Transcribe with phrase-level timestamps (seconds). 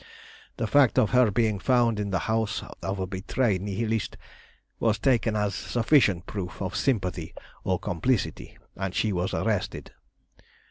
[0.57, 4.17] "The fact of her being found in the house of a betrayed Nihilist
[4.79, 9.91] was taken as sufficient proof of sympathy or complicity, and she was arrested.